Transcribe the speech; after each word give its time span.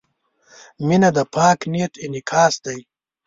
•مینه 0.87 1.09
د 1.17 1.19
پاک 1.33 1.59
نیت 1.71 1.93
انعکاس 2.05 2.53
دی. 2.65 2.79